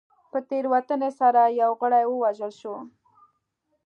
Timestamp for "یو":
1.61-1.71